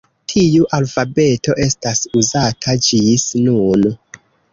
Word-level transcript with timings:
Tiu 0.31 0.63
alfabeto 0.77 1.53
estas 1.65 2.01
uzata 2.21 2.75
ĝis 2.87 3.27
nun. 3.49 3.87